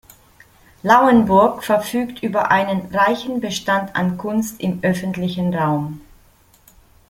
Lauenburg 0.81 1.63
verfügt 1.63 2.23
über 2.23 2.49
einen 2.49 2.87
reichen 2.91 3.39
Bestand 3.39 3.95
an 3.95 4.17
Kunst 4.17 4.59
im 4.59 4.79
öffentlichen 4.81 5.53
Raum. 5.53 6.01